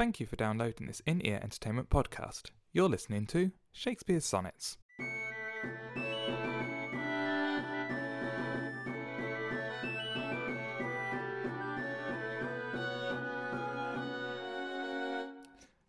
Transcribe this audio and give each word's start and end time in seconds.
Thank 0.00 0.18
you 0.18 0.24
for 0.24 0.36
downloading 0.36 0.86
this 0.86 1.02
in 1.04 1.20
ear 1.26 1.38
entertainment 1.42 1.90
podcast. 1.90 2.44
You're 2.72 2.88
listening 2.88 3.26
to 3.26 3.50
Shakespeare's 3.70 4.24
Sonnets. 4.24 4.78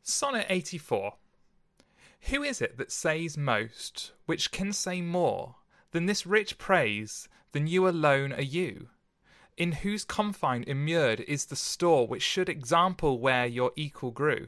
Sonnet 0.01 0.45
84. 0.49 1.13
Who 2.31 2.43
is 2.43 2.61
it 2.61 2.77
that 2.77 2.91
says 2.91 3.37
most, 3.37 4.11
which 4.25 4.51
can 4.51 4.73
say 4.73 4.99
more 4.99 5.55
than 5.91 6.07
this 6.07 6.25
rich 6.25 6.57
praise, 6.57 7.29
than 7.53 7.65
you 7.65 7.87
alone 7.87 8.33
are 8.33 8.41
you? 8.41 8.89
In 9.57 9.73
whose 9.73 10.05
confine 10.05 10.63
immured 10.63 11.19
is 11.21 11.45
the 11.45 11.55
store 11.55 12.07
which 12.07 12.23
should 12.23 12.49
example 12.49 13.19
where 13.19 13.45
your 13.45 13.71
equal 13.75 14.11
grew? 14.11 14.47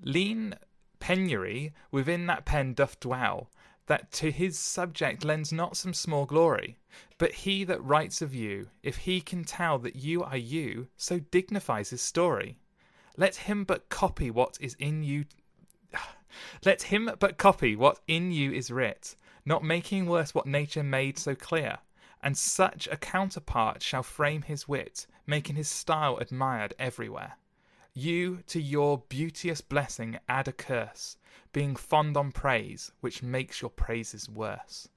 Lean 0.00 0.54
penury 1.00 1.72
within 1.90 2.26
that 2.26 2.44
pen 2.44 2.74
doth 2.74 3.00
dwell, 3.00 3.50
that 3.86 4.12
to 4.12 4.30
his 4.30 4.58
subject 4.58 5.24
lends 5.24 5.52
not 5.52 5.76
some 5.76 5.92
small 5.92 6.24
glory. 6.24 6.78
But 7.18 7.32
he 7.32 7.64
that 7.64 7.82
writes 7.82 8.22
of 8.22 8.34
you, 8.34 8.68
if 8.82 8.98
he 8.98 9.20
can 9.20 9.44
tell 9.44 9.78
that 9.80 9.96
you 9.96 10.22
are 10.22 10.36
you, 10.36 10.88
so 10.96 11.18
dignifies 11.18 11.90
his 11.90 12.02
story. 12.02 12.58
Let 13.16 13.36
him 13.36 13.64
but 13.64 13.88
copy 13.88 14.30
what 14.30 14.56
is 14.60 14.76
in 14.78 15.02
you. 15.02 15.24
Let 16.64 16.82
him 16.82 17.10
but 17.18 17.38
copy 17.38 17.76
what 17.76 18.00
in 18.06 18.30
you 18.30 18.52
is 18.52 18.70
writ, 18.70 19.16
not 19.44 19.64
making 19.64 20.06
worse 20.06 20.34
what 20.34 20.46
nature 20.46 20.82
made 20.82 21.18
so 21.18 21.34
clear. 21.34 21.78
And 22.22 22.36
such 22.36 22.88
a 22.90 22.96
counterpart 22.96 23.82
shall 23.82 24.02
frame 24.02 24.42
his 24.42 24.68
wit, 24.68 25.06
making 25.26 25.56
his 25.56 25.68
style 25.68 26.18
admired 26.18 26.74
everywhere. 26.78 27.36
You 27.94 28.42
to 28.46 28.60
your 28.60 29.02
beauteous 29.08 29.60
blessing 29.60 30.18
add 30.28 30.48
a 30.48 30.52
curse, 30.52 31.16
being 31.52 31.76
fond 31.76 32.16
on 32.16 32.32
praise, 32.32 32.92
which 33.00 33.22
makes 33.22 33.60
your 33.60 33.70
praises 33.70 34.28
worse. 34.28 34.88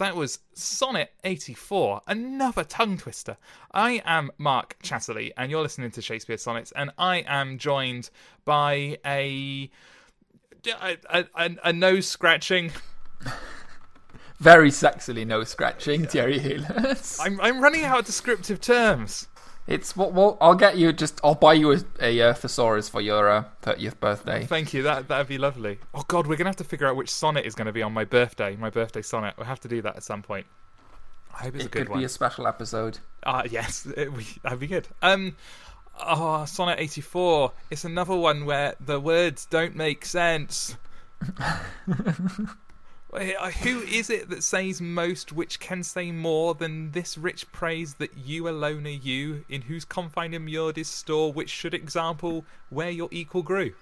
That 0.00 0.16
was 0.16 0.38
Sonnet 0.54 1.12
84, 1.24 2.00
another 2.06 2.64
tongue 2.64 2.96
twister. 2.96 3.36
I 3.72 4.00
am 4.06 4.30
Mark 4.38 4.78
Chatterley, 4.82 5.32
and 5.36 5.50
you're 5.50 5.60
listening 5.60 5.90
to 5.90 6.00
Shakespeare 6.00 6.38
Sonnets, 6.38 6.72
and 6.72 6.90
I 6.96 7.18
am 7.26 7.58
joined 7.58 8.08
by 8.46 8.98
a 9.04 9.70
a, 10.80 10.96
a, 11.10 11.56
a 11.64 11.72
nose 11.72 12.06
scratching. 12.08 12.72
Very 14.40 14.70
sexily 14.70 15.26
no 15.26 15.44
scratching, 15.44 16.06
Thierry 16.06 16.38
Hillis. 16.38 17.20
I'm 17.20 17.38
I'm 17.42 17.60
running 17.60 17.84
out 17.84 18.00
of 18.00 18.06
descriptive 18.06 18.58
terms. 18.58 19.28
It's 19.66 19.94
what? 19.94 20.14
Well, 20.14 20.38
I'll 20.40 20.54
get 20.54 20.78
you. 20.78 20.94
Just 20.94 21.20
I'll 21.22 21.34
buy 21.34 21.52
you 21.52 21.72
a, 21.72 21.78
a 22.00 22.20
uh, 22.22 22.34
thesaurus 22.34 22.88
for 22.88 23.02
your 23.02 23.28
uh, 23.28 23.44
30th 23.62 24.00
birthday. 24.00 24.46
Thank 24.46 24.72
you. 24.72 24.82
That 24.82 25.08
that'd 25.08 25.28
be 25.28 25.36
lovely. 25.36 25.78
Oh 25.92 26.04
God, 26.08 26.26
we're 26.26 26.36
gonna 26.36 26.48
have 26.48 26.56
to 26.56 26.64
figure 26.64 26.86
out 26.86 26.96
which 26.96 27.10
sonnet 27.10 27.44
is 27.44 27.54
going 27.54 27.66
to 27.66 27.72
be 27.72 27.82
on 27.82 27.92
my 27.92 28.06
birthday. 28.06 28.56
My 28.56 28.70
birthday 28.70 29.02
sonnet. 29.02 29.34
We'll 29.36 29.46
have 29.46 29.60
to 29.60 29.68
do 29.68 29.82
that 29.82 29.96
at 29.96 30.02
some 30.02 30.22
point. 30.22 30.46
I 31.34 31.44
hope 31.44 31.54
it's 31.56 31.64
it 31.64 31.66
a 31.66 31.70
good 31.70 31.78
could 31.80 31.88
one. 31.90 31.98
be 31.98 32.04
a 32.06 32.08
special 32.08 32.46
episode. 32.46 32.98
Ah, 33.24 33.42
yes, 33.48 33.86
it, 33.96 34.10
we, 34.10 34.26
that'd 34.42 34.58
be 34.58 34.68
good. 34.68 34.88
Um, 35.02 35.36
oh, 36.02 36.46
sonnet 36.46 36.80
eighty-four. 36.80 37.52
It's 37.70 37.84
another 37.84 38.16
one 38.16 38.46
where 38.46 38.74
the 38.80 38.98
words 38.98 39.44
don't 39.44 39.76
make 39.76 40.06
sense. 40.06 40.78
Uh, 43.12 43.50
Who 43.62 43.80
is 43.80 44.08
it 44.08 44.30
that 44.30 44.44
says 44.44 44.80
most, 44.80 45.32
which 45.32 45.58
can 45.58 45.82
say 45.82 46.12
more 46.12 46.54
than 46.54 46.92
this 46.92 47.18
rich 47.18 47.50
praise 47.50 47.94
that 47.94 48.16
you 48.16 48.48
alone 48.48 48.86
are 48.86 48.90
you, 48.90 49.44
in 49.48 49.62
whose 49.62 49.84
confine 49.84 50.32
immured 50.32 50.78
is 50.78 50.88
store, 50.88 51.32
which 51.32 51.50
should 51.50 51.74
example 51.74 52.44
where 52.68 52.90
your 52.90 53.08
equal 53.10 53.42
grew? 53.42 53.72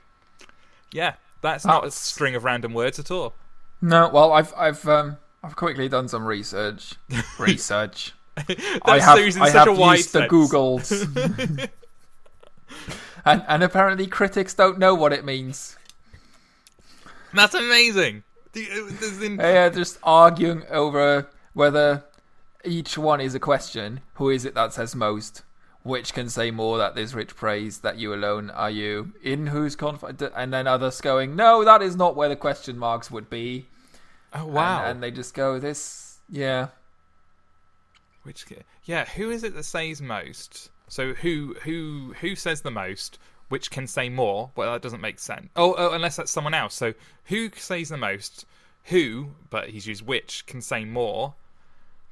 Yeah, 0.92 1.14
that's 1.42 1.66
not 1.66 1.84
a 1.84 1.90
string 1.90 2.34
of 2.34 2.44
random 2.44 2.72
words 2.72 2.98
at 2.98 3.10
all. 3.10 3.34
No, 3.82 4.08
well, 4.08 4.32
I've 4.32 4.52
I've 4.56 4.88
um 4.88 5.18
I've 5.42 5.56
quickly 5.56 5.88
done 5.88 6.08
some 6.08 6.24
research. 6.24 6.94
Research. 7.38 8.14
That's 8.34 8.80
I 8.84 8.98
have 9.00 9.18
I 9.18 9.30
such 9.50 9.68
have 9.68 9.78
used 9.78 10.12
the. 10.12 10.26
Googles. 10.26 11.68
and 13.24 13.44
and 13.46 13.62
apparently 13.62 14.06
critics 14.06 14.54
don't 14.54 14.78
know 14.78 14.94
what 14.94 15.12
it 15.12 15.24
means. 15.24 15.76
That's 17.34 17.54
amazing. 17.54 18.22
Do 18.58 18.64
you- 18.64 18.88
as 18.88 19.22
in- 19.22 19.36
They 19.36 19.58
are 19.58 19.70
just 19.70 19.98
arguing 20.02 20.64
over 20.70 21.28
whether 21.52 22.04
each 22.64 22.98
one 22.98 23.20
is 23.20 23.34
a 23.34 23.40
question. 23.40 24.00
Who 24.14 24.30
is 24.30 24.44
it 24.44 24.54
that 24.54 24.72
says 24.72 24.94
most? 24.94 25.42
Which 25.84 26.12
can 26.12 26.28
say 26.28 26.50
more 26.50 26.76
that 26.78 26.94
this 26.94 27.14
rich 27.14 27.36
praise 27.36 27.78
that 27.78 27.98
you 27.98 28.12
alone 28.12 28.50
are 28.50 28.70
you? 28.70 29.12
In 29.22 29.46
whose 29.46 29.76
confidence? 29.76 30.32
And 30.34 30.52
then 30.52 30.66
others 30.66 31.00
going, 31.00 31.36
no, 31.36 31.64
that 31.64 31.82
is 31.82 31.94
not 31.96 32.16
where 32.16 32.28
the 32.28 32.36
question 32.36 32.76
marks 32.78 33.10
would 33.10 33.30
be. 33.30 33.66
oh 34.34 34.46
wow! 34.46 34.80
And, 34.80 34.90
and 34.90 35.02
they 35.02 35.10
just 35.10 35.34
go, 35.34 35.58
this, 35.58 36.18
yeah. 36.28 36.68
Which 38.24 38.44
yeah, 38.84 39.04
who 39.06 39.30
is 39.30 39.44
it 39.44 39.54
that 39.54 39.62
says 39.62 40.02
most? 40.02 40.70
So 40.88 41.14
who 41.14 41.54
who 41.62 42.14
who 42.20 42.34
says 42.34 42.60
the 42.60 42.70
most? 42.70 43.18
Which 43.48 43.70
can 43.70 43.86
say 43.86 44.08
more? 44.08 44.50
Well, 44.56 44.72
that 44.72 44.82
doesn't 44.82 45.00
make 45.00 45.18
sense. 45.18 45.48
Oh, 45.56 45.74
oh, 45.78 45.92
unless 45.92 46.16
that's 46.16 46.30
someone 46.30 46.54
else. 46.54 46.74
So 46.74 46.94
who 47.24 47.50
says 47.54 47.88
the 47.88 47.96
most? 47.96 48.44
Who, 48.84 49.30
but 49.50 49.70
he's 49.70 49.86
used 49.86 50.06
which 50.06 50.46
can 50.46 50.60
say 50.60 50.84
more 50.84 51.34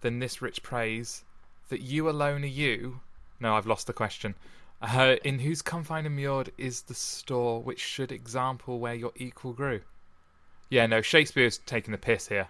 than 0.00 0.19
this 0.19 0.41
rich 0.42 0.62
praise 0.62 1.25
that 1.69 1.80
you 1.80 2.08
alone 2.08 2.42
are 2.44 2.46
you? 2.46 3.00
No, 3.41 3.54
I've 3.54 3.66
lost 3.66 3.86
the 3.86 3.92
question. 3.92 4.34
Uh, 4.80 5.16
in 5.25 5.38
whose 5.38 5.62
confine 5.62 6.06
immured 6.06 6.52
is 6.58 6.82
the 6.82 6.94
store 6.94 7.62
which 7.62 7.80
should 7.80 8.12
example 8.12 8.78
where 8.78 8.94
your 8.94 9.12
equal 9.16 9.52
grew? 9.52 9.80
Yeah, 10.69 10.86
no, 10.86 11.00
Shakespeare's 11.00 11.58
taking 11.58 11.92
the 11.92 11.98
piss 11.98 12.28
here. 12.28 12.48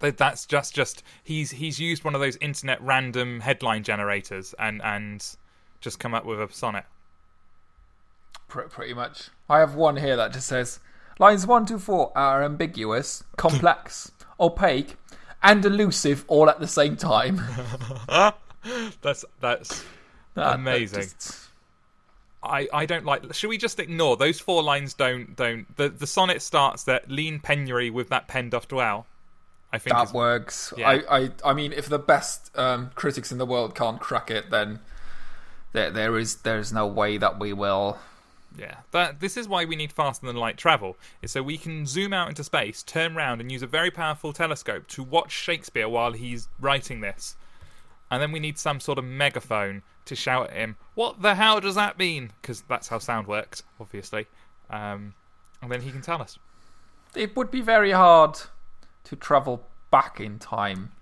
That's 0.00 0.44
just 0.44 0.74
just 0.74 1.02
he's 1.22 1.52
he's 1.52 1.80
used 1.80 2.04
one 2.04 2.14
of 2.14 2.20
those 2.20 2.36
internet 2.36 2.80
random 2.82 3.40
headline 3.40 3.84
generators 3.84 4.54
and 4.58 4.82
and 4.82 5.24
just 5.80 5.98
come 5.98 6.14
up 6.14 6.24
with 6.24 6.40
a 6.40 6.52
sonnet. 6.52 6.84
Pr- 8.48 8.62
pretty 8.62 8.94
much. 8.94 9.28
I 9.48 9.58
have 9.58 9.74
one 9.74 9.96
here 9.96 10.16
that 10.16 10.32
just 10.32 10.46
says 10.48 10.80
lines 11.18 11.46
one 11.46 11.66
to 11.66 11.78
four 11.78 12.12
are 12.16 12.42
ambiguous, 12.42 13.24
complex, 13.36 14.12
opaque, 14.40 14.96
and 15.42 15.64
elusive 15.64 16.24
all 16.28 16.48
at 16.48 16.60
the 16.60 16.66
same 16.68 16.96
time. 16.96 17.40
That's 19.02 19.24
that's 19.40 19.80
That- 19.80 19.84
that 20.34 20.54
Amazing. 20.54 21.02
just- 21.02 21.40
I, 22.46 22.68
I 22.74 22.84
don't 22.84 23.06
like. 23.06 23.32
Should 23.32 23.48
we 23.48 23.56
just 23.56 23.80
ignore 23.80 24.18
those 24.18 24.38
four 24.38 24.62
lines? 24.62 24.92
Don't 24.92 25.34
don't. 25.34 25.64
The 25.76 25.88
the 25.88 26.06
sonnet 26.06 26.42
starts 26.42 26.84
that 26.84 27.10
lean 27.10 27.40
penury 27.40 27.88
with 27.88 28.10
that 28.10 28.28
pen 28.28 28.50
doth 28.50 28.68
dwell. 28.68 29.06
I 29.72 29.78
think 29.78 29.96
that 29.96 30.08
is, 30.08 30.12
works. 30.12 30.72
Yeah. 30.76 30.88
I, 31.08 31.18
I, 31.20 31.30
I 31.42 31.54
mean, 31.54 31.72
if 31.72 31.88
the 31.88 31.98
best 31.98 32.50
um, 32.56 32.90
critics 32.94 33.32
in 33.32 33.38
the 33.38 33.46
world 33.46 33.74
can't 33.74 33.98
crack 33.98 34.30
it, 34.30 34.50
then 34.50 34.80
there, 35.72 35.90
there 35.90 36.18
is 36.18 36.36
there 36.42 36.58
is 36.58 36.70
no 36.70 36.86
way 36.86 37.16
that 37.16 37.38
we 37.40 37.54
will. 37.54 37.98
Yeah, 38.56 38.76
that 38.92 39.20
this 39.20 39.36
is 39.36 39.48
why 39.48 39.64
we 39.64 39.74
need 39.74 39.92
faster 39.92 40.26
than 40.26 40.36
light 40.36 40.56
travel. 40.56 40.96
Is 41.22 41.32
so 41.32 41.42
we 41.42 41.58
can 41.58 41.86
zoom 41.86 42.12
out 42.12 42.28
into 42.28 42.44
space, 42.44 42.82
turn 42.82 43.14
round, 43.14 43.40
and 43.40 43.50
use 43.50 43.62
a 43.62 43.66
very 43.66 43.90
powerful 43.90 44.32
telescope 44.32 44.86
to 44.88 45.02
watch 45.02 45.32
Shakespeare 45.32 45.88
while 45.88 46.12
he's 46.12 46.48
writing 46.60 47.00
this. 47.00 47.36
And 48.10 48.22
then 48.22 48.30
we 48.30 48.38
need 48.38 48.58
some 48.58 48.78
sort 48.78 48.98
of 48.98 49.04
megaphone 49.04 49.82
to 50.04 50.14
shout 50.14 50.50
at 50.50 50.56
him, 50.56 50.76
"What 50.94 51.22
the 51.22 51.34
hell 51.34 51.60
does 51.60 51.74
that 51.74 51.98
mean?" 51.98 52.32
Because 52.40 52.62
that's 52.62 52.88
how 52.88 52.98
sound 52.98 53.26
works, 53.26 53.64
obviously. 53.80 54.26
Um, 54.70 55.14
and 55.60 55.72
then 55.72 55.80
he 55.80 55.90
can 55.90 56.02
tell 56.02 56.22
us. 56.22 56.38
It 57.16 57.34
would 57.36 57.50
be 57.50 57.60
very 57.60 57.90
hard 57.90 58.38
to 59.04 59.16
travel 59.16 59.66
back 59.90 60.20
in 60.20 60.38
time. 60.38 60.92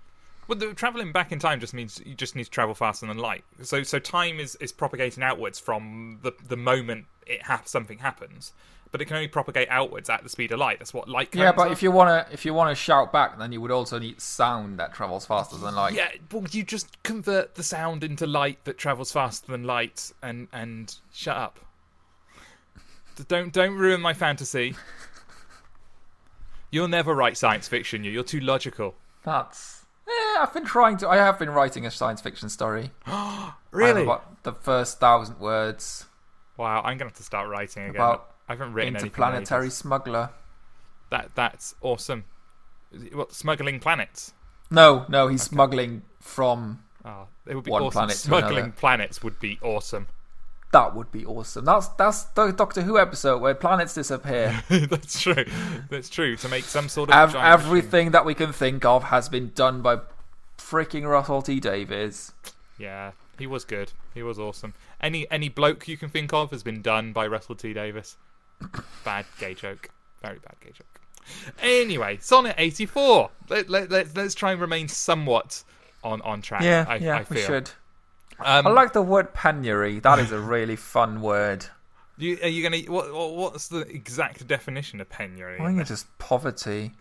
Well, 0.47 0.57
the 0.57 0.73
traveling 0.73 1.11
back 1.11 1.31
in 1.31 1.39
time 1.39 1.59
just 1.59 1.73
means 1.73 2.01
you 2.05 2.15
just 2.15 2.35
need 2.35 2.45
to 2.45 2.49
travel 2.49 2.75
faster 2.75 3.05
than 3.05 3.17
light. 3.17 3.43
So, 3.61 3.83
so 3.83 3.99
time 3.99 4.39
is, 4.39 4.55
is 4.55 4.71
propagating 4.71 5.23
outwards 5.23 5.59
from 5.59 6.19
the 6.21 6.33
the 6.47 6.57
moment 6.57 7.05
it 7.25 7.43
ha- 7.43 7.61
something 7.65 7.99
happens, 7.99 8.51
but 8.91 9.01
it 9.01 9.05
can 9.05 9.15
only 9.15 9.27
propagate 9.27 9.69
outwards 9.69 10.09
at 10.09 10.23
the 10.23 10.29
speed 10.29 10.51
of 10.51 10.59
light. 10.59 10.79
That's 10.79 10.93
what 10.93 11.07
light. 11.07 11.33
Yeah, 11.33 11.51
but 11.51 11.69
are. 11.69 11.71
if 11.71 11.81
you 11.81 11.91
wanna 11.91 12.27
if 12.31 12.45
you 12.45 12.53
wanna 12.53 12.75
shout 12.75 13.11
back, 13.11 13.39
then 13.39 13.51
you 13.51 13.61
would 13.61 13.71
also 13.71 13.99
need 13.99 14.19
sound 14.21 14.79
that 14.79 14.93
travels 14.93 15.25
faster 15.25 15.55
than 15.55 15.75
light. 15.75 15.93
Yeah, 15.93 16.09
well, 16.31 16.43
you 16.51 16.63
just 16.63 17.01
convert 17.03 17.55
the 17.55 17.63
sound 17.63 18.03
into 18.03 18.27
light 18.27 18.63
that 18.65 18.77
travels 18.77 19.11
faster 19.11 19.51
than 19.51 19.63
light, 19.63 20.11
and 20.21 20.47
and 20.51 20.95
shut 21.13 21.37
up. 21.37 21.59
Don't 23.27 23.53
don't 23.53 23.75
ruin 23.75 24.01
my 24.01 24.13
fantasy. 24.13 24.75
You'll 26.71 26.87
never 26.87 27.13
write 27.13 27.37
science 27.37 27.67
fiction. 27.67 28.03
You, 28.03 28.09
you're 28.09 28.23
too 28.23 28.39
logical. 28.39 28.95
That's. 29.23 29.82
Eh, 30.35 30.39
I've 30.41 30.53
been 30.53 30.65
trying 30.65 30.97
to. 30.97 31.09
I 31.09 31.17
have 31.17 31.37
been 31.39 31.49
writing 31.49 31.85
a 31.85 31.91
science 31.91 32.21
fiction 32.21 32.49
story. 32.49 32.91
Really? 33.71 34.03
about 34.03 34.43
the 34.43 34.53
first 34.53 34.99
thousand 34.99 35.39
words 35.39 36.05
Wow, 36.57 36.81
I'm 36.85 36.99
gonna 36.99 37.09
have 37.09 37.17
to 37.17 37.23
start 37.23 37.49
writing 37.49 37.83
again. 37.85 37.95
About 37.95 38.29
I 38.47 38.53
haven't 38.53 38.73
written 38.73 38.95
interplanetary 38.95 39.65
ages. 39.65 39.77
smuggler. 39.77 40.29
That 41.09 41.31
that's 41.33 41.73
awesome. 41.81 42.25
What 43.13 43.33
smuggling 43.33 43.79
planets? 43.79 44.33
No, 44.69 45.05
no, 45.09 45.27
he's 45.27 45.41
smuggling 45.41 46.03
from. 46.19 46.83
Oh, 47.03 47.25
it 47.47 47.55
would 47.55 47.63
be 47.63 47.71
One 47.71 47.81
awesome. 47.81 47.91
planet 47.93 48.15
to 48.15 48.21
Smuggling 48.21 48.57
another. 48.59 48.71
planets 48.73 49.23
would 49.23 49.39
be 49.39 49.57
awesome. 49.63 50.05
That 50.71 50.95
would 50.95 51.11
be 51.11 51.25
awesome. 51.25 51.65
That's 51.65 51.87
that's 51.89 52.25
the 52.25 52.51
Doctor 52.51 52.83
Who 52.83 52.99
episode 52.99 53.41
where 53.41 53.55
planets 53.55 53.95
disappear. 53.95 54.63
That's 54.69 55.19
true. 55.21 55.45
That's 55.89 56.09
true. 56.09 56.35
To 56.37 56.49
make 56.49 56.63
some 56.65 56.89
sort 56.89 57.09
of 57.09 57.15
Ev- 57.15 57.33
giant 57.33 57.33
machine. 57.59 57.67
everything 57.67 58.11
that 58.11 58.23
we 58.25 58.33
can 58.35 58.53
think 58.53 58.85
of 58.85 59.05
has 59.05 59.29
been 59.29 59.51
done 59.55 59.81
by 59.81 59.97
freaking 60.73 61.07
Russell 61.07 61.41
T 61.41 61.59
Davies. 61.59 62.31
Yeah, 62.77 63.11
he 63.37 63.45
was 63.47 63.63
good. 63.63 63.91
He 64.13 64.23
was 64.23 64.39
awesome. 64.39 64.73
Any 64.99 65.29
any 65.29 65.49
bloke 65.49 65.87
you 65.87 65.97
can 65.97 66.09
think 66.09 66.33
of 66.33 66.49
has 66.51 66.63
been 66.63 66.81
done 66.81 67.13
by 67.13 67.27
Russell 67.27 67.55
T 67.55 67.73
Davies. 67.73 68.17
bad 69.05 69.25
gay 69.39 69.53
joke. 69.53 69.89
Very 70.21 70.39
bad 70.39 70.55
gay 70.61 70.71
joke. 70.71 70.87
Anyway, 71.61 72.17
Sonnet 72.21 72.55
84. 72.57 73.29
Let, 73.49 73.69
let, 73.69 73.89
let, 73.89 74.17
let's 74.17 74.35
try 74.35 74.51
and 74.51 74.59
remain 74.59 74.87
somewhat 74.89 75.63
on, 76.03 76.21
on 76.21 76.41
track. 76.41 76.63
Yeah, 76.63 76.85
I, 76.87 76.95
yeah, 76.97 77.15
I 77.17 77.23
feel. 77.23 77.35
we 77.37 77.41
should. 77.43 77.69
Um, 78.39 78.67
I 78.67 78.69
like 78.71 78.91
the 78.93 79.01
word 79.01 79.33
penury. 79.33 79.99
That 79.99 80.19
is 80.19 80.31
a 80.31 80.39
really 80.39 80.75
fun 80.75 81.21
word. 81.21 81.65
you, 82.17 82.37
are 82.41 82.47
you 82.49 82.63
gonna? 82.63 82.79
What, 82.91 83.13
what- 83.13 83.35
what's 83.35 83.67
the 83.69 83.81
exact 83.81 84.45
definition 84.47 84.99
of 84.99 85.09
penury? 85.09 85.59
I 85.59 85.67
think 85.67 85.79
it's 85.79 85.89
just 85.89 86.17
poverty, 86.17 86.91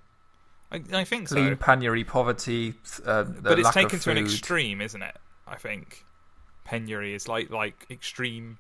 I, 0.73 0.83
I 0.93 1.05
think 1.05 1.29
so. 1.29 1.37
lean 1.37 1.57
penury, 1.57 2.03
poverty. 2.05 2.75
Uh, 3.05 3.25
but 3.25 3.59
it's 3.59 3.71
taken 3.71 3.99
to 4.01 4.11
an 4.11 4.19
extreme, 4.19 4.81
isn't 4.81 5.03
it? 5.03 5.17
I 5.47 5.57
think 5.57 6.05
penury 6.65 7.15
is 7.15 7.29
like 7.29 7.51
like 7.51 7.87
extreme. 7.91 8.59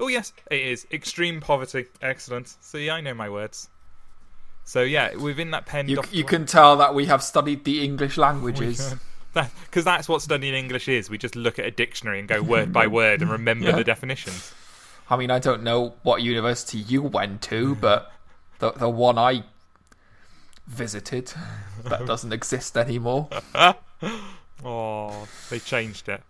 Oh 0.00 0.08
yes, 0.08 0.32
it 0.50 0.60
is 0.60 0.86
extreme 0.92 1.40
poverty. 1.40 1.86
Excellent. 2.02 2.56
See, 2.60 2.90
I 2.90 3.00
know 3.00 3.14
my 3.14 3.28
words. 3.28 3.68
So 4.64 4.82
yeah, 4.82 5.14
within 5.14 5.50
that 5.52 5.66
pen, 5.66 5.88
You, 5.88 6.02
you 6.10 6.24
can 6.24 6.46
tell 6.46 6.76
that 6.78 6.94
we 6.94 7.06
have 7.06 7.22
studied 7.22 7.64
the 7.64 7.82
English 7.84 8.16
languages. 8.16 8.94
because 9.32 9.84
that's 9.84 10.08
what 10.08 10.22
studying 10.22 10.54
English 10.54 10.88
is. 10.88 11.08
We 11.10 11.18
just 11.18 11.36
look 11.36 11.58
at 11.58 11.64
a 11.66 11.70
dictionary 11.70 12.18
and 12.18 12.28
go 12.28 12.42
word 12.54 12.72
by 12.72 12.86
word 12.86 13.20
and 13.22 13.30
remember 13.30 13.66
Yeah. 13.66 13.76
the 13.76 13.84
definitions. 13.84 14.52
I 15.08 15.16
mean, 15.16 15.30
I 15.30 15.38
don't 15.38 15.62
know 15.62 15.94
what 16.02 16.22
university 16.22 16.78
you 16.78 17.02
went 17.02 17.42
to, 17.42 17.74
but 17.80 18.12
the 18.58 18.72
the 18.72 18.88
one 18.88 19.18
I 19.18 19.44
visited 20.70 21.32
that 21.84 22.06
doesn't 22.06 22.32
exist 22.32 22.76
anymore. 22.76 23.28
Oh, 24.62 25.26
they 25.48 25.58
changed 25.58 26.08
it. 26.08 26.22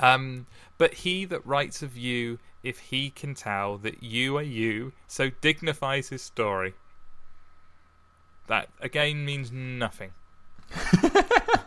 Um, 0.00 0.46
but 0.76 0.94
he 0.94 1.24
that 1.26 1.46
writes 1.46 1.82
of 1.82 1.96
you, 1.96 2.40
if 2.62 2.78
he 2.78 3.10
can 3.10 3.34
tell 3.34 3.78
that 3.78 4.02
you 4.02 4.36
are 4.36 4.42
you, 4.42 4.92
so 5.06 5.30
dignifies 5.40 6.08
his 6.08 6.22
story. 6.22 6.74
That 8.48 8.70
again 8.80 9.24
means 9.24 9.52
nothing. 9.52 10.10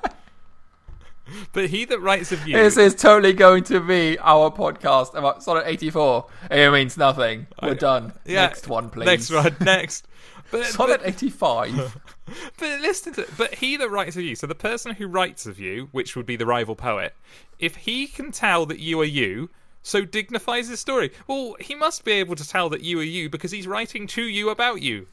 but 1.54 1.70
he 1.70 1.86
that 1.86 2.00
writes 2.00 2.32
of 2.32 2.46
you, 2.48 2.56
This 2.58 2.76
is 2.78 2.94
totally 2.96 3.34
going 3.34 3.64
to 3.66 3.80
be 3.80 4.18
our 4.20 4.52
podcast 4.52 5.14
about 5.16 5.44
Sonnet 5.44 5.64
84. 5.66 6.28
It 6.52 6.72
means 6.72 6.98
nothing. 6.98 7.48
We're 7.62 7.72
I- 7.72 7.74
done. 7.76 8.14
yeah, 8.26 8.42
Next 8.48 8.68
one, 8.68 8.90
please. 8.90 9.06
next 9.06 9.32
one, 9.32 9.56
next. 9.62 10.08
But, 10.52 10.66
Sonnet 10.66 11.00
but, 11.02 11.08
85. 11.08 11.98
but 12.60 12.80
listen 12.82 13.14
to 13.14 13.26
but 13.38 13.56
he 13.56 13.76
that 13.78 13.90
writes 13.90 14.16
of 14.18 14.24
you, 14.24 14.36
so 14.36 14.46
the 14.46 14.54
person 14.56 14.94
who 14.94 15.08
writes 15.08 15.46
of 15.46 15.60
you, 15.60 15.88
which 15.92 16.16
would 16.16 16.26
be 16.26 16.36
the 16.36 16.46
rival 16.46 16.76
poet, 16.76 17.16
if 17.60 17.76
he 17.76 18.06
can 18.08 18.32
tell 18.32 18.66
that 18.68 18.80
you 18.80 19.00
are 19.02 19.06
you, 19.06 19.50
so 19.82 20.06
dignifies 20.06 20.68
his 20.70 20.80
story. 20.80 21.12
Well, 21.28 21.56
he 21.60 21.76
must 21.76 22.04
be 22.06 22.12
able 22.14 22.36
to 22.36 22.48
tell 22.48 22.70
that 22.70 22.82
you 22.82 23.00
are 23.00 23.04
you 23.04 23.30
because 23.30 23.52
he's 23.52 23.68
writing 23.68 24.06
to 24.08 24.22
you 24.24 24.50
about 24.50 24.82
you. 24.82 25.08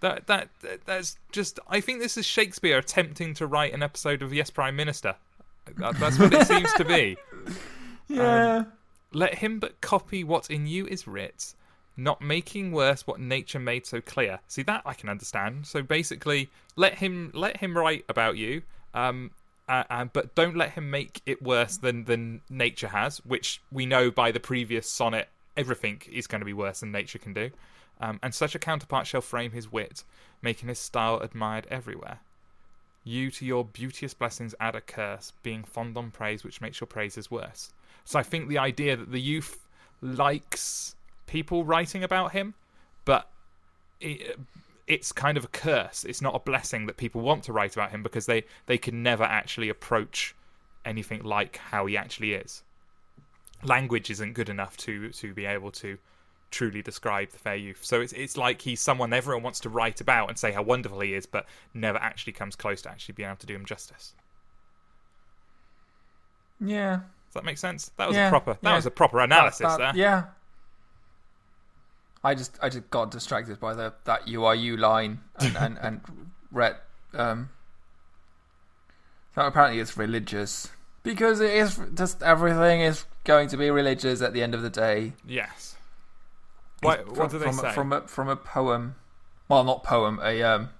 That 0.00 0.26
that, 0.26 0.48
that 0.60 0.84
that's 0.84 1.18
just. 1.32 1.58
I 1.68 1.80
think 1.80 2.00
this 2.00 2.16
is 2.16 2.26
Shakespeare 2.26 2.78
attempting 2.78 3.34
to 3.34 3.46
write 3.46 3.72
an 3.72 3.82
episode 3.82 4.22
of 4.22 4.32
Yes 4.32 4.50
Prime 4.50 4.76
Minister. 4.76 5.16
That, 5.78 5.98
that's 5.98 6.18
what 6.18 6.32
it 6.32 6.46
seems 6.46 6.72
to 6.74 6.84
be. 6.84 7.16
yeah. 8.08 8.64
Let 9.12 9.36
him 9.36 9.58
but 9.58 9.80
copy 9.80 10.24
what 10.24 10.50
in 10.50 10.66
you 10.66 10.86
is 10.86 11.06
writ, 11.06 11.54
not 11.96 12.20
making 12.20 12.72
worse 12.72 13.06
what 13.06 13.18
nature 13.20 13.58
made 13.58 13.86
so 13.86 14.00
clear. 14.00 14.40
See 14.46 14.62
that 14.64 14.82
I 14.84 14.94
can 14.94 15.08
understand. 15.08 15.66
So 15.66 15.82
basically, 15.82 16.50
let 16.76 16.94
him 16.96 17.30
let 17.34 17.56
him 17.58 17.76
write 17.76 18.04
about 18.08 18.36
you, 18.36 18.62
um, 18.94 19.30
uh, 19.68 19.84
uh, 19.88 20.04
but 20.04 20.34
don't 20.34 20.56
let 20.56 20.72
him 20.72 20.90
make 20.90 21.22
it 21.26 21.42
worse 21.42 21.78
than 21.78 22.04
than 22.04 22.42
nature 22.50 22.88
has, 22.88 23.18
which 23.18 23.60
we 23.72 23.86
know 23.86 24.10
by 24.10 24.30
the 24.32 24.40
previous 24.40 24.88
sonnet. 24.88 25.28
Everything 25.56 26.02
is 26.12 26.26
going 26.26 26.40
to 26.40 26.44
be 26.44 26.52
worse 26.52 26.80
than 26.80 26.92
nature 26.92 27.18
can 27.18 27.32
do, 27.32 27.50
um, 28.00 28.18
and 28.22 28.34
such 28.34 28.54
a 28.54 28.58
counterpart 28.58 29.06
shall 29.06 29.20
frame 29.20 29.52
his 29.52 29.70
wit, 29.70 30.04
making 30.42 30.68
his 30.68 30.78
style 30.78 31.18
admired 31.20 31.66
everywhere. 31.70 32.20
You 33.04 33.30
to 33.32 33.46
your 33.46 33.64
beauteous 33.64 34.14
blessings 34.14 34.54
add 34.58 34.74
a 34.74 34.80
curse, 34.80 35.32
being 35.42 35.64
fond 35.64 35.96
on 35.96 36.10
praise, 36.10 36.44
which 36.44 36.60
makes 36.60 36.80
your 36.80 36.88
praises 36.88 37.30
worse. 37.30 37.72
So 38.04 38.18
I 38.18 38.22
think 38.22 38.48
the 38.48 38.58
idea 38.58 38.96
that 38.96 39.12
the 39.12 39.20
youth 39.20 39.64
likes 40.00 40.94
people 41.26 41.64
writing 41.64 42.02
about 42.02 42.32
him, 42.32 42.54
but 43.04 43.30
it, 44.00 44.38
it's 44.86 45.12
kind 45.12 45.38
of 45.38 45.44
a 45.44 45.48
curse. 45.48 46.04
It's 46.04 46.22
not 46.22 46.34
a 46.34 46.40
blessing 46.40 46.86
that 46.86 46.96
people 46.96 47.20
want 47.20 47.44
to 47.44 47.52
write 47.52 47.74
about 47.74 47.90
him 47.90 48.02
because 48.02 48.26
they, 48.26 48.44
they 48.66 48.78
can 48.78 49.02
never 49.02 49.24
actually 49.24 49.68
approach 49.68 50.34
anything 50.84 51.22
like 51.22 51.56
how 51.56 51.86
he 51.86 51.96
actually 51.96 52.32
is. 52.32 52.62
Language 53.64 54.10
isn't 54.10 54.34
good 54.34 54.48
enough 54.48 54.76
to 54.78 55.10
to 55.10 55.34
be 55.34 55.46
able 55.46 55.72
to 55.72 55.98
truly 56.56 56.80
describe 56.82 57.30
the 57.30 57.38
fair 57.38 57.56
youth. 57.56 57.84
So 57.84 58.00
it's 58.00 58.12
it's 58.14 58.36
like 58.36 58.62
he's 58.62 58.80
someone 58.80 59.12
everyone 59.12 59.42
wants 59.42 59.60
to 59.60 59.68
write 59.68 60.00
about 60.00 60.28
and 60.30 60.38
say 60.38 60.52
how 60.52 60.62
wonderful 60.62 61.00
he 61.00 61.12
is, 61.14 61.26
but 61.26 61.46
never 61.74 61.98
actually 61.98 62.32
comes 62.32 62.56
close 62.56 62.80
to 62.82 62.90
actually 62.90 63.12
being 63.14 63.28
able 63.28 63.36
to 63.38 63.46
do 63.46 63.54
him 63.54 63.64
justice. 63.66 64.14
Yeah. 66.60 66.96
Does 67.28 67.34
that 67.34 67.44
make 67.44 67.58
sense? 67.58 67.90
That 67.98 68.08
was 68.08 68.16
Yeah, 68.16 68.28
a 68.28 68.30
proper 68.30 68.54
that 68.62 68.70
yeah. 68.70 68.76
was 68.76 68.86
a 68.86 68.90
proper 68.90 69.20
analysis 69.20 69.58
That- 69.60 69.78
that- 69.78 69.94
there. 69.94 70.02
Yeah. 70.02 70.24
I 72.24 72.34
just 72.34 72.58
I 72.62 72.68
just 72.70 72.90
got 72.90 73.10
distracted 73.10 73.60
by 73.60 73.74
the 73.74 73.92
that 74.04 74.26
you 74.26 74.44
are 74.46 74.54
you 74.54 74.76
line 74.76 75.20
and 75.38 75.56
and, 75.56 75.78
and 75.82 76.00
read 76.50 76.76
um 77.14 77.50
so 79.34 79.42
apparently 79.42 79.78
it's 79.80 79.96
religious 79.96 80.70
because 81.02 81.40
it 81.40 81.50
is 81.54 81.78
just 81.94 82.22
everything 82.22 82.80
is 82.80 83.04
going 83.24 83.48
to 83.48 83.56
be 83.56 83.70
religious 83.70 84.22
at 84.22 84.32
the 84.32 84.42
end 84.42 84.54
of 84.54 84.62
the 84.62 84.70
day. 84.70 85.12
Yes. 85.26 85.75
What, 86.86 87.06
From- 87.06 87.16
what 87.16 87.30
do 87.30 87.38
they 87.38 87.44
from, 87.46 87.54
say? 87.54 87.72
From 87.72 87.92
a, 87.92 88.00
from 88.02 88.28
a 88.28 88.36
poem. 88.36 88.94
Well, 89.48 89.64
not 89.64 89.82
poem. 89.84 90.20
A 90.22 90.42
um. 90.42 90.70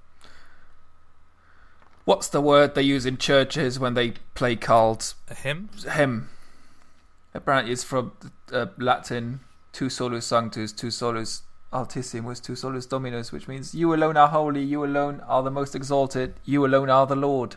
What's 2.04 2.28
the 2.28 2.40
word 2.40 2.74
they 2.74 2.82
use 2.82 3.04
in 3.04 3.18
churches 3.18 3.78
when 3.80 3.94
they 3.94 4.12
play 4.34 4.54
cards? 4.56 5.16
a 5.28 5.34
hymn? 5.34 5.70
hymn. 5.92 6.28
Apparently, 7.34 7.72
it's 7.72 7.84
from 7.84 8.12
uh, 8.52 8.66
Latin 8.78 9.40
"Tu 9.72 9.90
solus 9.90 10.26
sanctus, 10.26 10.72
tu 10.72 10.90
solus 10.90 11.42
altissimus, 11.72 12.40
tu 12.42 12.54
solus 12.56 12.86
dominus," 12.86 13.32
which 13.32 13.48
means 13.48 13.74
"You 13.74 13.92
alone 13.92 14.16
are 14.16 14.28
holy, 14.28 14.62
you 14.62 14.84
alone 14.84 15.20
are 15.26 15.42
the 15.42 15.50
most 15.50 15.74
exalted, 15.74 16.34
you 16.44 16.64
alone 16.64 16.88
are 16.88 17.06
the 17.06 17.16
Lord." 17.16 17.56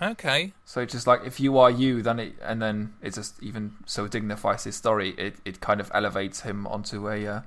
Okay. 0.00 0.52
So 0.64 0.80
it's 0.80 0.92
just 0.92 1.06
like 1.06 1.20
if 1.24 1.40
you 1.40 1.58
are 1.58 1.70
you, 1.70 2.02
then 2.02 2.18
it 2.20 2.34
and 2.42 2.60
then 2.60 2.94
it 3.00 3.14
just 3.14 3.42
even 3.42 3.74
so 3.86 4.06
dignifies 4.06 4.64
his 4.64 4.76
story. 4.76 5.10
It 5.16 5.36
it 5.44 5.60
kind 5.60 5.80
of 5.80 5.90
elevates 5.94 6.42
him 6.42 6.66
onto 6.66 7.08
a 7.08 7.26
uh, 7.26 7.40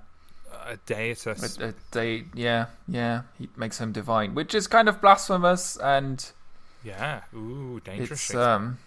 A 0.66 0.78
deitous. 0.86 1.58
a, 1.60 1.70
a 1.70 1.74
day. 1.92 2.26
Yeah, 2.34 2.68
yeah, 2.88 3.22
he 3.38 3.50
makes 3.56 3.80
him 3.80 3.92
divine, 3.92 4.34
which 4.34 4.54
is 4.56 4.68
kind 4.68 4.90
of 4.90 5.02
blasphemous 5.02 5.78
and 5.78 6.32
yeah. 6.84 7.22
Ooh, 7.36 7.82
dangerous. 7.84 8.12
it's 8.12 8.36
um 8.36 8.78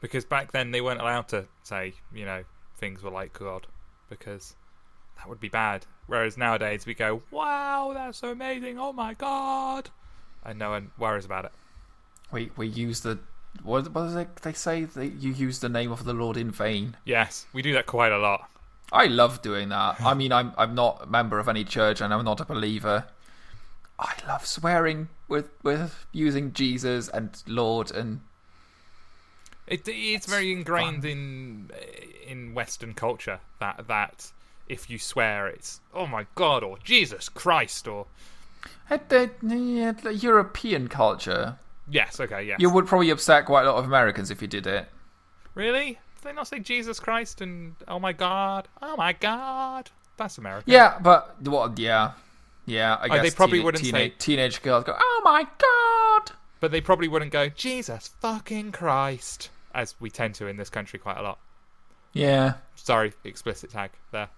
because 0.00 0.24
back 0.24 0.52
then 0.52 0.72
they 0.72 0.80
weren't 0.80 1.00
allowed 1.00 1.28
to 1.28 1.46
say, 1.62 1.94
you 2.12 2.24
know, 2.24 2.44
things 2.76 3.02
were 3.02 3.10
like 3.10 3.32
God 3.32 3.66
because 4.10 4.54
that 5.16 5.28
would 5.28 5.40
be 5.40 5.48
bad. 5.48 5.86
Whereas 6.06 6.36
nowadays 6.36 6.84
we 6.84 6.94
go, 6.94 7.22
wow, 7.30 7.92
that's 7.94 8.18
so 8.18 8.30
amazing. 8.32 8.78
Oh 8.78 8.92
my 8.92 9.14
God. 9.14 9.90
And 10.44 10.58
no 10.58 10.70
one 10.70 10.90
worries 10.98 11.24
about 11.24 11.44
it. 11.44 11.52
we 12.32 12.50
we 12.56 12.66
use 12.66 13.00
the 13.00 13.18
what 13.62 13.92
what 13.92 14.02
does 14.02 14.16
it, 14.16 14.36
they 14.36 14.52
say 14.52 14.84
that 14.84 15.06
you 15.06 15.32
use 15.32 15.60
the 15.60 15.68
name 15.68 15.92
of 15.92 16.04
the 16.04 16.14
Lord 16.14 16.36
in 16.36 16.50
vain. 16.50 16.96
Yes, 17.04 17.46
we 17.52 17.62
do 17.62 17.72
that 17.74 17.86
quite 17.86 18.12
a 18.12 18.18
lot. 18.18 18.50
I 18.92 19.06
love 19.06 19.40
doing 19.42 19.70
that. 19.70 20.00
I 20.00 20.14
mean, 20.14 20.32
I'm 20.32 20.52
I'm 20.58 20.74
not 20.74 21.04
a 21.04 21.06
member 21.06 21.38
of 21.38 21.48
any 21.48 21.64
church 21.64 22.00
and 22.00 22.12
I'm 22.12 22.24
not 22.24 22.40
a 22.40 22.44
believer. 22.44 23.06
I 23.98 24.12
love 24.28 24.46
swearing 24.46 25.08
with 25.28 25.48
with 25.62 26.06
using 26.12 26.52
Jesus 26.52 27.08
and 27.08 27.42
Lord 27.46 27.90
and 27.90 28.20
It, 29.66 29.82
it's 29.86 30.26
very 30.26 30.52
ingrained 30.52 31.04
in 31.04 31.70
in 32.26 32.54
Western 32.54 32.94
culture 32.94 33.40
that 33.60 33.88
that 33.88 34.32
if 34.68 34.90
you 34.90 34.98
swear, 34.98 35.46
it's 35.46 35.80
oh 35.94 36.06
my 36.06 36.26
God 36.34 36.62
or 36.62 36.78
Jesus 36.84 37.28
Christ 37.28 37.88
or 37.88 38.06
at 38.90 39.08
the, 39.08 39.30
yeah, 39.42 39.92
the 39.92 40.14
European 40.14 40.88
culture. 40.88 41.58
yes, 41.88 42.20
okay, 42.20 42.44
Yeah. 42.44 42.56
You 42.58 42.70
would 42.70 42.86
probably 42.86 43.10
upset 43.10 43.46
quite 43.46 43.64
a 43.64 43.70
lot 43.72 43.78
of 43.78 43.84
Americans 43.84 44.30
if 44.30 44.40
you 44.40 44.48
did 44.48 44.66
it. 44.66 44.88
Really? 45.54 45.98
Did 46.22 46.28
they 46.28 46.32
not 46.34 46.46
say 46.46 46.60
Jesus 46.60 47.00
Christ 47.00 47.40
and 47.40 47.74
oh 47.88 47.98
my 47.98 48.12
God, 48.12 48.68
oh 48.80 48.96
my 48.96 49.12
God? 49.12 49.90
That's 50.16 50.38
American. 50.38 50.72
Yeah, 50.72 50.98
but 51.00 51.34
what? 51.42 51.76
Yeah, 51.80 52.12
yeah. 52.64 52.94
I 53.00 53.06
Oh, 53.06 53.08
guess 53.08 53.22
they 53.22 53.30
probably 53.36 53.58
wouldn't 53.60 53.82
teena- 53.84 53.98
say- 53.98 54.14
teenage 54.18 54.62
girls 54.62 54.84
go, 54.84 54.96
"Oh 54.96 55.20
my 55.24 55.44
god." 55.58 56.36
But 56.60 56.70
they 56.70 56.80
probably 56.80 57.08
wouldn't 57.08 57.32
go 57.32 57.48
Jesus 57.48 58.08
fucking 58.20 58.70
Christ. 58.70 59.50
as 59.74 59.94
we 59.98 60.10
tend 60.10 60.34
to 60.36 60.46
in 60.46 60.56
this 60.58 60.70
country 60.70 60.98
quite 61.00 61.16
a 61.18 61.22
lot. 61.22 61.38
Yeah. 62.12 62.54
Sorry, 62.76 63.14
explicit 63.24 63.70
tag 63.70 63.90
there. 64.12 64.28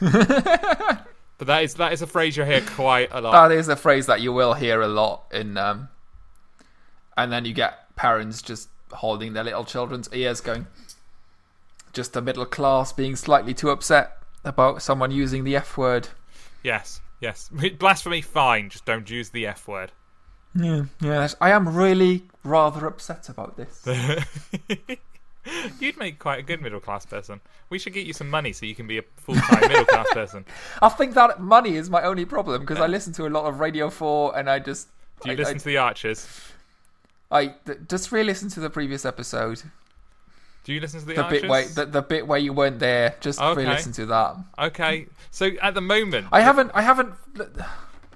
but 0.00 1.46
that 1.46 1.62
is 1.62 1.74
that 1.74 1.92
is 1.92 2.02
a 2.02 2.06
phrase 2.06 2.36
you 2.36 2.44
hear 2.44 2.62
quite 2.62 3.10
a 3.12 3.20
lot. 3.20 3.48
That 3.48 3.54
is 3.56 3.68
a 3.68 3.76
phrase 3.76 4.06
that 4.06 4.20
you 4.22 4.32
will 4.32 4.54
hear 4.54 4.80
a 4.80 4.88
lot 4.88 5.24
in 5.32 5.56
um 5.56 5.88
and 7.16 7.30
then 7.30 7.44
you 7.44 7.52
get 7.52 7.94
parents 7.96 8.42
just 8.42 8.68
holding 8.96 9.32
their 9.32 9.44
little 9.44 9.64
children's 9.64 10.08
ears 10.12 10.40
going 10.40 10.66
just 11.94 12.12
the 12.12 12.20
middle 12.20 12.44
class 12.44 12.92
being 12.92 13.16
slightly 13.16 13.54
too 13.54 13.70
upset 13.70 14.18
about 14.44 14.82
someone 14.82 15.10
using 15.10 15.44
the 15.44 15.56
F 15.56 15.78
word. 15.78 16.08
Yes, 16.62 17.00
yes. 17.20 17.50
Blasphemy, 17.78 18.20
fine. 18.20 18.68
Just 18.68 18.84
don't 18.84 19.08
use 19.08 19.30
the 19.30 19.46
F 19.46 19.66
word. 19.66 19.92
Yeah, 20.54 20.84
yes. 21.00 21.34
I 21.40 21.50
am 21.50 21.74
really 21.74 22.24
rather 22.42 22.86
upset 22.86 23.28
about 23.28 23.56
this. 23.56 23.86
You'd 25.80 25.98
make 25.98 26.18
quite 26.18 26.38
a 26.38 26.42
good 26.42 26.62
middle 26.62 26.80
class 26.80 27.04
person. 27.04 27.40
We 27.70 27.78
should 27.78 27.92
get 27.92 28.06
you 28.06 28.12
some 28.12 28.30
money 28.30 28.52
so 28.52 28.66
you 28.66 28.74
can 28.74 28.86
be 28.86 28.98
a 28.98 29.02
full 29.16 29.34
time 29.34 29.60
middle 29.68 29.84
class 29.84 30.06
person. 30.12 30.44
I 30.80 30.88
think 30.88 31.14
that 31.14 31.40
money 31.40 31.76
is 31.76 31.90
my 31.90 32.02
only 32.02 32.24
problem 32.24 32.60
because 32.60 32.78
I 32.78 32.86
listen 32.86 33.12
to 33.14 33.26
a 33.26 33.30
lot 33.30 33.44
of 33.44 33.60
Radio 33.60 33.90
4 33.90 34.38
and 34.38 34.48
I 34.48 34.58
just. 34.58 34.88
Do 35.22 35.30
you 35.30 35.36
I, 35.36 35.38
listen 35.38 35.58
to 35.58 35.64
the 35.64 35.76
Archers? 35.78 36.28
I, 37.30 37.54
th- 37.66 37.78
just 37.88 38.12
re 38.12 38.22
listen 38.22 38.48
to 38.50 38.60
the 38.60 38.70
previous 38.70 39.04
episode. 39.04 39.62
Do 40.64 40.72
you 40.72 40.80
listen 40.80 41.00
to 41.00 41.06
the, 41.06 41.14
The 41.14 41.22
Archers? 41.22 41.40
bit, 41.42 41.50
where, 41.50 41.66
the, 41.68 41.84
the 41.86 42.02
bit 42.02 42.26
where 42.26 42.38
you 42.38 42.52
weren't 42.52 42.78
there. 42.78 43.16
Just 43.20 43.40
Okay. 43.40 43.64
re 43.64 43.68
listen 43.68 43.92
to 43.92 44.06
that. 44.06 44.36
Okay, 44.58 45.06
so 45.30 45.50
at 45.60 45.74
the 45.74 45.80
moment, 45.82 46.28
I 46.32 46.40
haven't. 46.40 46.70
I 46.74 46.82
haven't. 46.82 47.12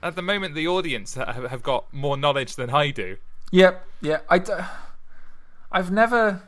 at 0.03 0.17
the 0.17 0.23
moment, 0.23 0.55
the 0.55 0.67
audience 0.69 1.15
ha- 1.15 1.33
have 1.33 1.63
got 1.63 1.93
more 1.93 2.17
knowledge 2.17 2.57
than 2.57 2.71
I 2.71 2.91
do. 2.91 3.17
Yep. 3.51 3.87
Yeah. 4.01 4.21
I. 4.29 4.39
d- 4.39 4.53
I've 5.71 5.91
never. 5.91 6.43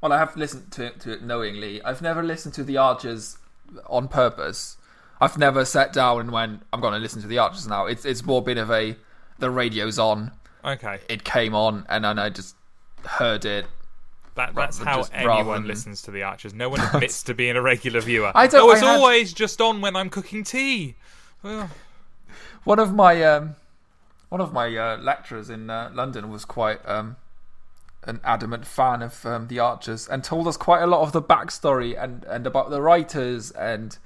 Well, 0.00 0.12
I 0.12 0.18
have 0.18 0.36
listened 0.36 0.72
to, 0.72 0.90
to 0.90 1.12
it 1.12 1.22
knowingly. 1.22 1.80
I've 1.84 2.02
never 2.02 2.22
listened 2.24 2.54
to 2.54 2.64
the 2.64 2.76
Archers 2.76 3.38
on 3.86 4.08
purpose. 4.08 4.76
I've 5.20 5.38
never 5.38 5.64
sat 5.64 5.92
down 5.92 6.18
and 6.20 6.32
went, 6.32 6.62
"I'm 6.72 6.80
going 6.80 6.94
to 6.94 6.98
listen 6.98 7.22
to 7.22 7.28
the 7.28 7.38
Archers 7.38 7.68
now." 7.68 7.86
It's 7.86 8.04
it's 8.04 8.24
more 8.24 8.42
been 8.42 8.58
of 8.58 8.70
a 8.72 8.96
the 9.38 9.50
radio's 9.50 9.98
on. 10.00 10.32
Okay, 10.64 11.00
It 11.08 11.24
came 11.24 11.54
on, 11.54 11.84
and 11.88 12.04
then 12.04 12.18
I 12.18 12.28
just 12.30 12.54
heard 13.04 13.44
it. 13.44 13.66
that, 14.36 14.54
that's 14.54 14.78
how 14.78 15.04
anyone 15.12 15.62
than- 15.62 15.66
listens 15.66 16.02
to 16.02 16.10
the 16.10 16.22
Archers. 16.22 16.54
No 16.54 16.68
one 16.68 16.80
admits 16.80 17.22
to 17.24 17.34
being 17.34 17.56
a 17.56 17.62
regular 17.62 18.00
viewer. 18.00 18.30
I 18.34 18.46
don't- 18.46 18.62
Oh, 18.62 18.70
it's 18.70 18.82
I 18.82 18.86
had- 18.92 18.96
always 19.00 19.32
just 19.32 19.60
on 19.60 19.80
when 19.80 19.96
I'm 19.96 20.08
cooking 20.10 20.44
tea. 20.44 20.94
Well, 21.42 21.68
One 22.64 22.78
of 22.78 22.94
my 22.94 23.22
um, 23.24 23.56
one 24.28 24.40
of 24.40 24.52
my 24.52 24.74
uh, 24.76 24.96
lecturers 24.98 25.50
in 25.50 25.68
uh, 25.68 25.90
London 25.92 26.30
was 26.30 26.44
quite 26.44 26.78
um, 26.88 27.16
an 28.04 28.20
adamant 28.24 28.64
fan 28.66 29.02
of 29.02 29.26
um, 29.26 29.48
the 29.48 29.58
Archers 29.58 30.06
and 30.08 30.22
told 30.22 30.46
us 30.46 30.56
quite 30.56 30.80
a 30.82 30.86
lot 30.86 31.00
of 31.02 31.10
the 31.10 31.20
backstory 31.20 32.00
and, 32.00 32.22
and 32.24 32.46
about 32.46 32.70
the 32.70 32.80
writers 32.80 33.50
and 33.50 33.98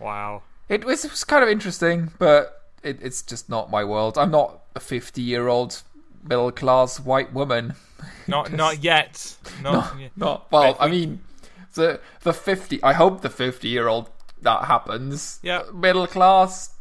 wow. 0.00 0.42
it 0.68 0.84
was, 0.84 1.04
it 1.04 1.12
was 1.12 1.22
kind 1.24 1.42
of 1.44 1.48
interesting, 1.48 2.10
but 2.18 2.57
it, 2.82 2.98
it's 3.02 3.22
just 3.22 3.48
not 3.48 3.70
my 3.70 3.84
world. 3.84 4.18
I'm 4.18 4.30
not 4.30 4.60
a 4.74 4.80
50 4.80 5.22
year 5.22 5.48
old 5.48 5.82
middle 6.22 6.52
class 6.52 7.00
white 7.00 7.32
woman. 7.32 7.74
Not 8.28 8.52
not 8.52 8.84
yet. 8.84 9.36
Not, 9.60 9.98
yet. 9.98 10.12
Not 10.14 10.52
well. 10.52 10.76
I 10.78 10.84
I 10.84 10.88
mean, 10.88 11.20
the 11.74 11.98
the 12.22 12.32
50. 12.32 12.80
I 12.82 12.92
hope 12.92 13.22
the 13.22 13.30
50 13.30 13.66
year 13.66 13.88
old 13.88 14.08
that 14.42 14.66
happens. 14.66 15.40
Yeah. 15.42 15.60
Uh, 15.60 15.72
middle 15.72 16.06
class. 16.06 16.74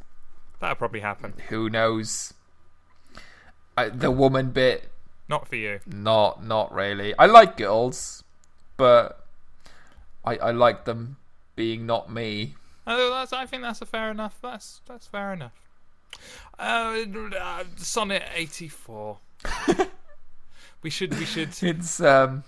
That'll 0.60 0.76
probably 0.76 1.00
happen. 1.00 1.34
Who 1.50 1.70
knows? 1.70 2.34
I, 3.76 3.90
the 3.90 4.12
woman 4.12 4.52
bit. 4.52 4.92
Not 5.28 5.48
for 5.48 5.56
you. 5.56 5.80
Not 5.88 6.44
not 6.44 6.72
really. 6.72 7.16
I 7.18 7.26
like 7.26 7.58
girls, 7.58 8.24
but 8.76 9.26
I 10.24 10.36
I 10.38 10.52
like 10.52 10.86
them 10.86 11.18
being 11.56 11.86
not 11.86 12.12
me. 12.12 12.56
Oh, 12.86 13.10
that's, 13.10 13.34
I 13.34 13.46
think 13.46 13.64
that's 13.64 13.82
a 13.82 13.86
fair 13.86 14.12
enough. 14.12 14.38
That's 14.42 14.82
that's 14.86 15.08
fair 15.08 15.34
enough. 15.34 15.67
Uh, 16.60 17.06
uh, 17.40 17.64
Sonnet 17.78 18.24
eighty 18.36 18.68
four. 18.68 19.18
we 20.82 20.90
should 20.90 21.18
we 21.18 21.26
should. 21.26 21.50
It's 21.62 22.02
um. 22.02 22.44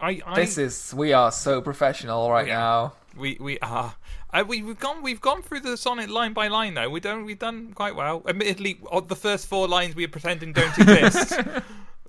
I, 0.00 0.20
I 0.24 0.34
This 0.36 0.58
is 0.58 0.94
we 0.94 1.12
are 1.12 1.32
so 1.32 1.60
professional 1.60 2.30
right 2.30 2.46
Yeah. 2.46 2.58
now. 2.58 2.92
we 3.16 3.36
we 3.40 3.58
are. 3.60 3.94
Uh, 4.32 4.44
we, 4.46 4.62
we've 4.62 4.78
gone 4.78 5.02
we've 5.02 5.20
gone 5.20 5.42
through 5.42 5.60
the 5.60 5.76
sonnet 5.76 6.08
line 6.10 6.32
by 6.32 6.48
line 6.48 6.74
though. 6.74 6.88
We 6.88 7.00
don't 7.00 7.24
we've 7.24 7.38
done 7.38 7.72
quite 7.72 7.96
well. 7.96 8.22
Admittedly, 8.28 8.78
the 9.06 9.16
first 9.16 9.46
four 9.46 9.66
lines 9.66 9.96
we 9.96 10.04
are 10.04 10.08
pretending 10.08 10.52
don't 10.52 10.78
exist, 10.78 11.40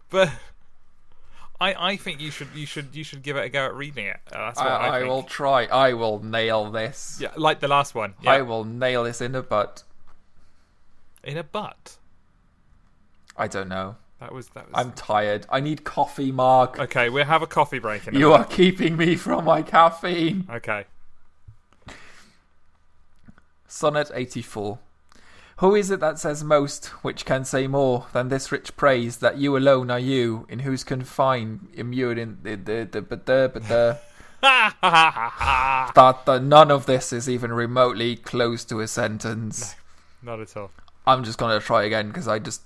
but 0.09 0.29
I 1.59 1.91
I 1.91 1.95
think 1.97 2.19
you 2.19 2.29
should 2.29 2.49
you 2.53 2.65
should 2.65 2.93
you 2.93 3.03
should 3.03 3.23
give 3.23 3.37
it 3.37 3.45
a 3.45 3.49
go 3.49 3.65
at 3.65 3.73
reading 3.73 4.05
it. 4.05 4.19
Uh, 4.31 4.47
that's 4.47 4.59
what 4.59 4.67
I, 4.67 4.87
I, 4.87 4.99
I, 4.99 5.03
will 5.03 5.23
try. 5.23 5.65
I 5.65 5.93
will 5.93 6.21
nail 6.23 6.69
this. 6.71 7.19
Yeah, 7.21 7.31
like 7.35 7.59
the 7.59 7.67
last 7.69 7.95
one. 7.95 8.13
I 8.25 8.41
will 8.41 8.65
nail 8.65 9.03
this 9.05 9.21
in 9.21 9.31
the 9.31 9.41
butt. 9.41 9.83
In 11.23 11.37
a 11.37 11.43
butt. 11.43 11.97
I 13.37 13.47
don't 13.47 13.69
know. 13.69 13.95
That 14.19 14.33
was 14.33 14.49
that 14.49 14.67
was. 14.67 14.73
I'm 14.75 14.91
tired. 14.93 15.45
I 15.49 15.59
need 15.59 15.83
coffee, 15.83 16.31
Mark. 16.31 16.79
Okay, 16.79 17.09
we'll 17.09 17.25
have 17.25 17.41
a 17.41 17.47
coffee 17.47 17.79
break 17.79 18.07
in 18.07 18.15
a 18.15 18.19
You 18.19 18.33
are 18.33 18.45
keeping 18.45 18.97
me 18.97 19.15
from 19.15 19.45
my 19.45 19.61
caffeine. 19.61 20.45
Okay. 20.49 20.85
Sonnet 23.67 24.11
84. 24.13 24.79
Who 25.57 25.75
is 25.75 25.91
it 25.91 25.99
that 25.99 26.19
says 26.19 26.43
most, 26.43 26.87
which 27.03 27.25
can 27.25 27.45
say 27.45 27.67
more 27.67 28.07
than 28.13 28.29
this 28.29 28.51
rich 28.51 28.75
praise 28.75 29.17
that 29.17 29.37
you 29.37 29.55
alone 29.55 29.91
are 29.91 29.99
you, 29.99 30.45
in 30.49 30.59
whose 30.59 30.83
confine 30.83 31.67
immured 31.73 32.17
in 32.17 32.39
the 32.43 32.55
the 32.55 32.87
the 32.89 33.01
but 33.09 33.25
the 33.25 33.51
but 33.53 33.67
the 33.67 33.99
Ha 34.41 34.73
ha 34.81 34.89
ha 34.89 35.11
ha 35.11 35.29
ha. 35.29 35.91
that 35.95 36.25
the, 36.25 36.39
none 36.39 36.71
of 36.71 36.85
this 36.85 37.11
is 37.11 37.27
even 37.27 37.51
remotely 37.51 38.15
close 38.15 38.63
to 38.65 38.79
a 38.79 38.87
sentence. 38.87 39.75
Not 40.21 40.39
at 40.39 40.55
all. 40.55 40.71
I'm 41.09 41.23
just 41.23 41.39
gonna 41.39 41.59
try 41.59 41.83
again 41.83 42.07
because 42.07 42.27
I 42.27 42.39
just. 42.39 42.61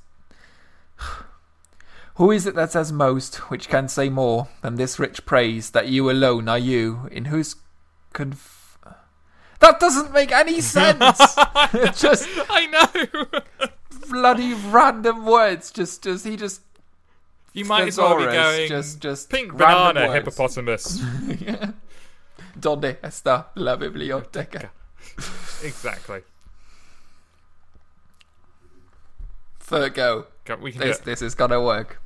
Who 2.15 2.29
is 2.29 2.45
it 2.45 2.53
that 2.55 2.71
says 2.71 2.91
most, 2.91 3.49
which 3.49 3.69
can 3.69 3.87
say 3.87 4.07
more 4.09 4.47
than 4.61 4.75
this 4.75 4.99
rich 4.99 5.25
praise 5.25 5.71
that 5.71 5.87
you 5.87 6.11
alone 6.11 6.47
are 6.47 6.59
you, 6.59 7.09
in 7.11 7.25
whose 7.25 7.55
conf. 8.11 8.77
That 9.59 9.79
doesn't 9.79 10.11
make 10.11 10.31
any 10.31 10.61
sense! 10.75 11.17
just 11.99 12.27
I 12.49 12.67
know. 12.67 13.41
bloody 14.09 14.53
random 14.53 15.25
words. 15.25 15.71
Just, 15.71 16.03
just, 16.03 16.25
he 16.25 16.35
just. 16.35 16.61
you 17.53 17.65
might 17.65 17.87
as 17.87 17.97
well 17.97 18.17
be 18.17 18.25
going. 18.25 18.67
Just, 18.67 18.99
just. 18.99 19.29
pink 19.29 19.57
banana 19.57 20.07
words. 20.07 20.13
hippopotamus. 20.13 20.99
Donde 22.59 22.97
está 23.01 23.45
la 23.55 23.75
biblioteca? 23.77 24.69
exactly. 25.63 26.21
Third 29.73 29.95
go. 29.95 30.27
Go- 30.45 30.57
We 30.57 30.71
can 30.71 30.81
do 30.81 30.87
This, 30.87 30.99
it. 30.99 31.05
this 31.05 31.21
is 31.23 31.33
gonna 31.33 31.59
work. 31.59 31.99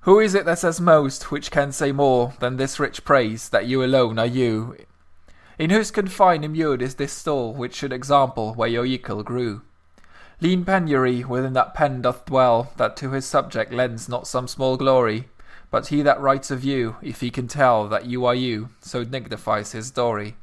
Who 0.00 0.20
is 0.20 0.34
it 0.34 0.44
that 0.44 0.58
says 0.58 0.80
most, 0.80 1.30
which 1.30 1.50
can 1.50 1.72
say 1.72 1.92
more 1.92 2.34
than 2.40 2.56
this 2.58 2.78
rich 2.78 3.04
praise 3.06 3.48
that 3.48 3.66
you 3.66 3.82
alone 3.82 4.18
are 4.18 4.26
you? 4.26 4.76
In 5.58 5.70
whose 5.70 5.90
confine 5.90 6.44
immured 6.44 6.82
is 6.82 6.96
this 6.96 7.12
stall, 7.12 7.54
which 7.54 7.74
should 7.74 7.92
example 7.92 8.52
where 8.52 8.68
your 8.68 8.84
equal 8.84 9.22
grew? 9.22 9.62
Lean 10.42 10.64
penury 10.64 11.24
within 11.24 11.54
that 11.54 11.72
pen 11.74 12.02
doth 12.02 12.26
dwell, 12.26 12.70
that 12.76 12.96
to 12.98 13.12
his 13.12 13.24
subject 13.24 13.72
lends 13.72 14.06
not 14.08 14.26
some 14.26 14.46
small 14.46 14.76
glory, 14.76 15.28
but 15.70 15.88
he 15.88 16.02
that 16.02 16.20
writes 16.20 16.50
of 16.50 16.62
you, 16.62 16.96
if 17.02 17.20
he 17.20 17.30
can 17.30 17.48
tell 17.48 17.88
that 17.88 18.04
you 18.04 18.24
are 18.26 18.34
you, 18.34 18.68
so 18.80 19.04
dignifies 19.04 19.72
his 19.72 19.86
story. 19.86 20.36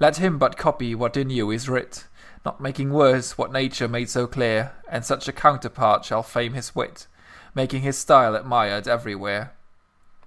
Let 0.00 0.16
him 0.16 0.36
but 0.36 0.56
copy 0.58 0.94
what 0.96 1.16
in 1.16 1.30
you 1.30 1.50
is 1.52 1.68
writ, 1.68 2.06
not 2.48 2.62
making 2.62 2.90
worse 2.90 3.36
what 3.36 3.52
nature 3.52 3.86
made 3.86 4.08
so 4.08 4.26
clear, 4.26 4.72
and 4.88 5.04
such 5.04 5.28
a 5.28 5.32
counterpart 5.32 6.02
shall 6.02 6.22
fame 6.22 6.54
his 6.54 6.74
wit, 6.74 7.06
making 7.54 7.82
his 7.82 7.98
style 7.98 8.34
admired 8.34 8.88
everywhere. 8.88 9.52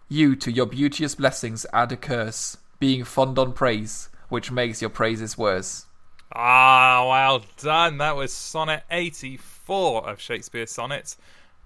You 0.08 0.36
to 0.36 0.52
your 0.52 0.68
beauteous 0.68 1.16
blessings 1.16 1.66
add 1.74 1.92
a 1.92 1.98
curse, 1.98 2.58
being 2.78 3.06
fond 3.06 3.40
on 3.40 3.54
praise, 3.54 4.10
which 4.30 4.52
makes 4.52 4.82
your 4.82 4.92
praises 4.92 5.36
worse. 5.36 5.88
Ah, 6.32 7.08
well 7.10 7.44
done. 7.58 7.98
That 7.98 8.16
was 8.16 8.32
Sonnet 8.32 8.84
84 8.92 10.08
of 10.08 10.22
Shakespeare's 10.22 10.70
sonnets. 10.70 11.18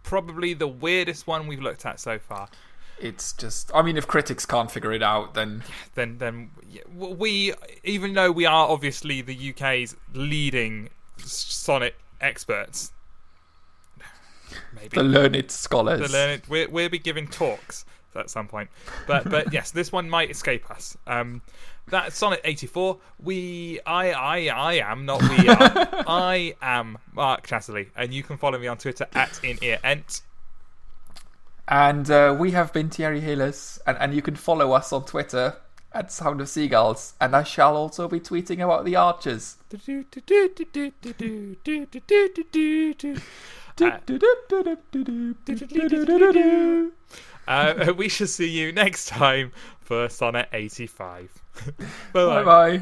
Probably 0.04 0.54
the 0.54 0.70
weirdest 0.70 1.28
one 1.28 1.48
we've 1.48 1.62
looked 1.62 1.86
at 1.86 2.00
so 2.00 2.18
far. 2.18 2.48
It's 3.00 3.34
just, 3.34 3.72
I 3.76 3.82
mean, 3.82 3.98
if 3.98 4.08
critics 4.08 4.46
can't 4.46 4.72
figure 4.72 4.94
it 4.94 5.04
out, 5.04 5.34
then 5.34 5.64
Then, 5.96 6.18
then 6.18 6.52
we, 6.96 7.54
even 7.84 8.14
though 8.14 8.32
we 8.32 8.46
are 8.46 8.68
obviously 8.70 9.22
the 9.22 9.50
UK's 9.52 9.96
leading 10.14 10.90
s- 11.20 11.32
sonnet 11.32 11.96
experts, 12.22 12.94
maybe 14.74 14.90
the 14.96 15.04
learned 15.04 15.52
scholars. 15.52 16.06
to 16.08 16.12
learn 16.12 16.30
it. 16.32 16.72
We'll, 16.72 16.90
be 16.90 17.00
giving 17.00 17.28
talks 17.28 17.86
at 18.16 18.30
some 18.30 18.48
point. 18.48 18.70
But 19.08 19.30
but 19.30 19.52
yes, 19.58 19.72
this 19.72 19.92
one 19.92 20.10
might 20.10 20.32
escape 20.32 20.70
us. 20.72 20.98
Um, 21.06 21.42
that 21.88 22.14
Sonnet 22.14 22.42
84. 22.44 22.98
We 23.20 23.80
I 23.86 24.12
I 24.12 24.48
I 24.48 24.74
am 24.92 25.06
not 25.06 25.22
we 25.22 25.48
are. 25.50 25.90
I 26.08 26.56
am 26.62 26.98
Mark 27.14 27.46
Chatterley, 27.46 27.90
and 27.96 28.14
you 28.14 28.24
can 28.24 28.38
follow 28.38 28.58
me 28.58 28.68
on 28.68 28.78
Twitter 28.78 29.08
at 29.14 29.40
in 29.44 29.58
ear 29.62 29.80
ent. 29.84 30.22
And 31.68 32.10
uh, 32.12 32.36
we 32.38 32.52
have 32.52 32.72
been 32.72 32.90
Thierry 32.90 33.22
Hillis, 33.22 33.80
and, 33.88 33.98
and 34.00 34.14
you 34.14 34.22
can 34.22 34.36
follow 34.36 34.74
us 34.74 34.94
on 34.94 35.06
Twitter 35.06 35.56
at 35.94 36.12
Sound 36.12 36.42
of 36.42 36.50
Seagulls, 36.50 37.14
and 37.20 37.36
I 37.36 37.44
shall 37.44 37.76
also 37.76 38.08
be 38.08 38.20
tweeting 38.20 38.64
about 38.64 38.86
the 38.86 38.96
Archers. 38.98 39.58
Uh, 47.48 47.94
we 47.98 48.10
shall 48.10 48.28
see 48.28 48.50
you 48.50 48.72
next 48.72 49.08
time 49.08 49.52
for 49.80 50.10
Sonnet 50.10 50.50
85. 50.52 51.32
Bye 52.14 52.44
bye. 52.44 52.82